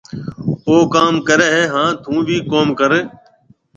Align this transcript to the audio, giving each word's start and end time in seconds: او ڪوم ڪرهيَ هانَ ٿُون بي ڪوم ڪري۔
او 0.67 0.75
ڪوم 0.93 1.15
ڪرهيَ 1.27 1.61
هانَ 1.73 1.91
ٿُون 2.03 2.17
بي 2.27 2.37
ڪوم 2.51 2.67
ڪري۔ 2.79 3.01